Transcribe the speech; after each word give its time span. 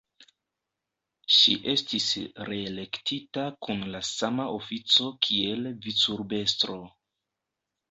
Ŝi 1.33 1.53
estis 1.73 2.07
reelektita 2.47 3.45
kun 3.67 3.85
la 3.97 4.03
sama 4.13 4.49
ofico 4.57 5.13
kiel 5.29 5.71
vicurbestro. 5.87 6.83